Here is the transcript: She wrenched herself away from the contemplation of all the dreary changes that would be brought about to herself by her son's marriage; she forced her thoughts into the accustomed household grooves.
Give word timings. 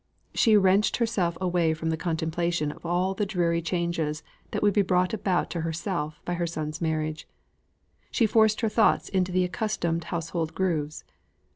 She 0.33 0.57
wrenched 0.57 0.97
herself 0.97 1.37
away 1.39 1.75
from 1.75 1.91
the 1.91 1.95
contemplation 1.95 2.71
of 2.71 2.83
all 2.83 3.13
the 3.13 3.23
dreary 3.23 3.61
changes 3.61 4.23
that 4.49 4.63
would 4.63 4.73
be 4.73 4.81
brought 4.81 5.13
about 5.13 5.51
to 5.51 5.61
herself 5.61 6.19
by 6.25 6.33
her 6.33 6.47
son's 6.47 6.81
marriage; 6.81 7.27
she 8.09 8.25
forced 8.25 8.61
her 8.61 8.69
thoughts 8.69 9.09
into 9.09 9.31
the 9.31 9.43
accustomed 9.43 10.05
household 10.05 10.55
grooves. 10.55 11.03